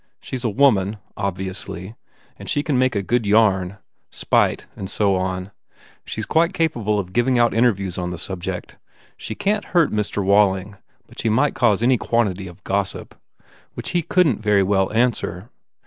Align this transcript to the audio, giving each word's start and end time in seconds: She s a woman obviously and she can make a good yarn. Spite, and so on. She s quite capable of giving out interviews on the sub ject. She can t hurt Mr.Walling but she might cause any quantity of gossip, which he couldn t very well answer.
She 0.19 0.35
s 0.35 0.43
a 0.43 0.49
woman 0.49 0.97
obviously 1.15 1.93
and 2.35 2.49
she 2.49 2.63
can 2.63 2.75
make 2.75 2.95
a 2.95 3.03
good 3.03 3.27
yarn. 3.27 3.77
Spite, 4.09 4.65
and 4.75 4.89
so 4.89 5.15
on. 5.15 5.51
She 6.05 6.21
s 6.21 6.25
quite 6.25 6.53
capable 6.55 6.97
of 6.97 7.13
giving 7.13 7.37
out 7.37 7.53
interviews 7.53 7.99
on 7.99 8.09
the 8.09 8.17
sub 8.17 8.41
ject. 8.41 8.79
She 9.15 9.35
can 9.35 9.61
t 9.61 9.67
hurt 9.67 9.91
Mr.Walling 9.91 10.75
but 11.05 11.19
she 11.21 11.29
might 11.29 11.53
cause 11.53 11.83
any 11.83 11.99
quantity 11.99 12.47
of 12.47 12.63
gossip, 12.63 13.13
which 13.75 13.91
he 13.91 14.01
couldn 14.01 14.37
t 14.37 14.41
very 14.41 14.63
well 14.63 14.91
answer. 14.91 15.51